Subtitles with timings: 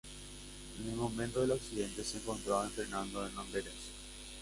[0.79, 3.73] En el momento del accidente se encontraba entrenando en Amberes.